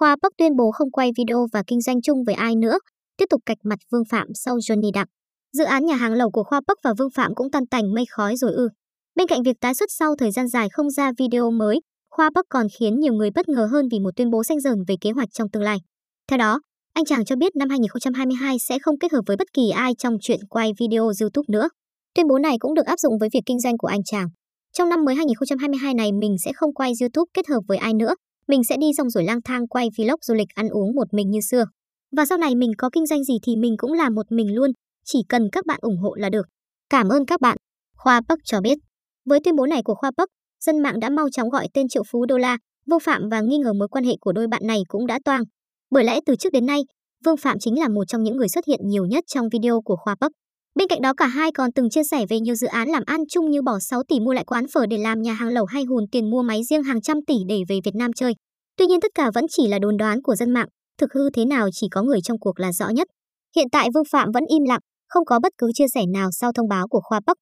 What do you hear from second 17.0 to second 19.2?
chàng cho biết năm 2022 sẽ không kết